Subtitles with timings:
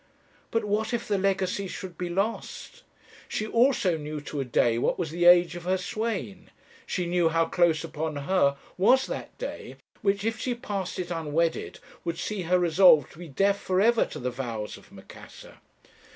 [0.49, 2.81] But what if the legacy should be lost!
[3.27, 6.49] She also knew to a day what was the age of her swain;
[6.87, 11.77] she knew how close upon her was that day, which, if she passed it unwedded,
[12.03, 15.59] would see her resolved to be deaf for ever to the vows of Macassar.